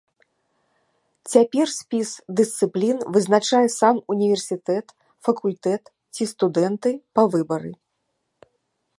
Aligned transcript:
Цяпер 1.31 1.67
спіс 1.79 2.13
дысцыплін 2.39 2.97
вызначае 3.17 3.61
сам 3.79 3.95
універсітэт, 4.13 4.85
факультэт 5.27 5.83
ці 6.17 6.23
студэнты 6.33 6.89
па 7.19 7.23
выбары. 7.37 7.71